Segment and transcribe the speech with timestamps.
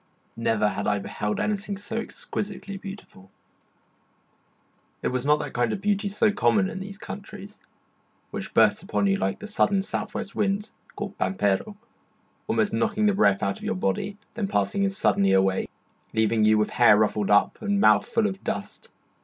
[0.35, 3.29] Never had I beheld anything so exquisitely beautiful.
[5.03, 7.59] It was not that kind of beauty so common in these countries,
[8.31, 11.77] which bursts upon you like the sudden south west wind called pampero,
[12.47, 15.67] almost knocking the breath out of your body, then passing as suddenly away,
[16.15, 18.89] leaving you with hair ruffled up and mouth full of dust.